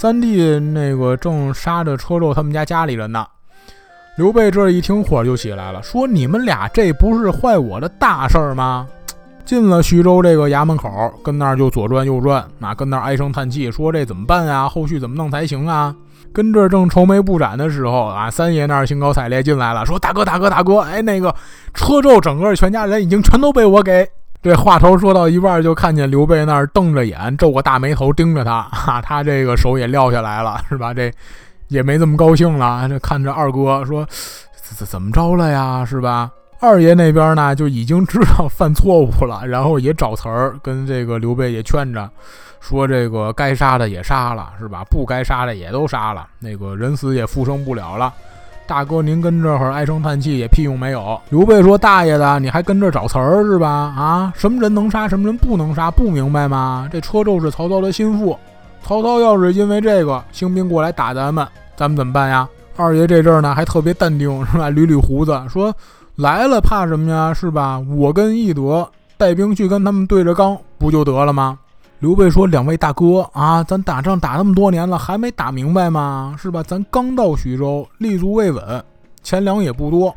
[0.00, 3.26] 三弟那个正杀着车胄他们家家里人呢。”
[4.16, 8.88] 刘备这一听火就起来了，说：“你们俩这不是坏我的大事儿吗？”
[9.44, 14.66] 进了徐州这个衙门口，跟那儿就左转右转，啊，跟那儿唉声叹气，说：“这怎么办啊？
[14.66, 15.94] 后续怎么弄才行啊？”
[16.32, 21.34] 跟这正愁眉不展的时候啊，三爷那儿兴高采烈进来了，说：“大哥，大哥，大哥，哎，那个
[21.74, 24.08] 车胄整个全家人已经全都被我给……”
[24.42, 30.94] 这话头说到一半，就看见刘备那儿瞪着眼，皱个大眉头盯着他，哈，他这个手也撂下来了，是吧？
[30.94, 31.12] 这
[31.68, 34.06] 也没这么高兴了，这看着二哥说
[34.56, 35.84] ：“怎怎么着了呀？
[35.84, 42.08] 是吧？”二爷那边呢就已经知道犯错误了，然后也找词儿跟这个刘备也劝着，
[42.60, 44.82] 说这个该杀的也杀了，是吧？
[44.90, 48.10] 不该杀的也都杀了，那个人死也复生不了了。
[48.70, 51.20] 大哥，您跟这儿唉声叹气也屁用没有。
[51.28, 53.68] 刘备说：“大爷的，你还跟这找词儿是吧？
[53.68, 56.88] 啊，什么人能杀，什么人不能杀，不明白吗？
[56.92, 58.38] 这车胄是曹操的心腹，
[58.80, 61.44] 曹操要是因为这个兴兵过来打咱们，
[61.74, 62.48] 咱们怎么办呀？”
[62.78, 64.70] 二爷这阵儿呢还特别淡定是吧？
[64.70, 65.74] 捋捋胡子说
[66.14, 67.34] ：“来了怕什么呀？
[67.34, 67.76] 是吧？
[67.96, 71.58] 我跟翼德带兵去跟他们对着刚，不就得了吗？”
[72.00, 76.34] 刘备说：“两位大哥啊，咱打仗打那么多年了，还没打明白吗？
[76.38, 76.62] 是吧？
[76.62, 78.82] 咱刚到徐州，立足未稳，
[79.22, 80.14] 钱粮也不多。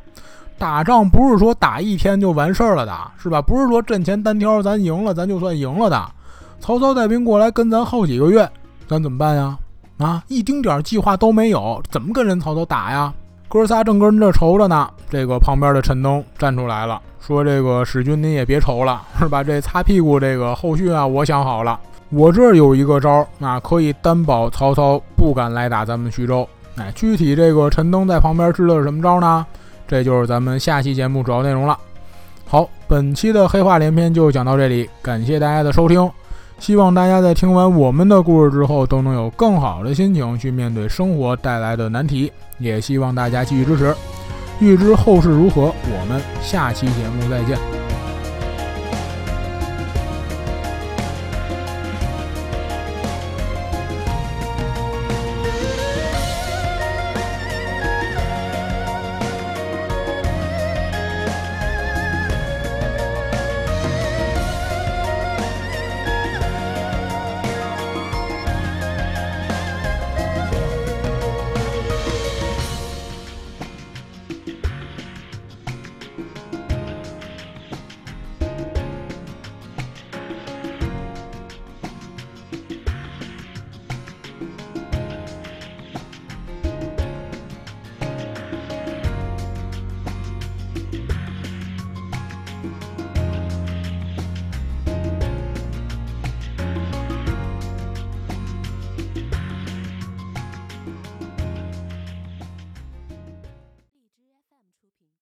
[0.57, 3.41] 打仗不是说打一天就完事儿了的，是吧？
[3.41, 6.09] 不是说阵前单挑咱赢了，咱就算赢了的。
[6.61, 8.49] 曹操带兵过来跟咱耗几个月，
[8.87, 9.57] 咱怎么办呀？
[9.97, 13.13] 啊，一丁点计划都没有，怎么跟人曹操打呀？
[13.53, 19.43] 哥仨正跟这愁着呢，这个旁边的陈登站出来了。”说这个使君您也别愁了，是吧？
[19.43, 21.79] 这擦屁股这个后续啊，我想好了，
[22.09, 26.49] 我这有一个招，那可以担保曹操不敢来打咱们徐州。
[26.77, 29.45] 哎，具体这个陈登在旁边知道是什么招呢？
[29.87, 31.77] 这就是咱们下期节目主要内容了。
[32.47, 36.09] 好，本期的黑话连篇就讲到这里，感谢大家的收听。
[36.59, 42.31] 希望大家在听完我们的故事之后，都能有更好的心情去面对生活带来的难题。
[42.57, 43.93] 也希望大家继续支持。
[44.59, 47.82] 预知后事如何，我们下期节目再见。